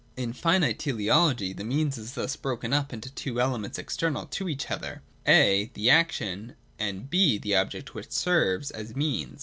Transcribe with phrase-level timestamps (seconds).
[0.17, 4.71] In finite teleology the Means is thus broken up into two elements external to each
[4.71, 9.39] other, (a) the action and (6) the object which serves as Means.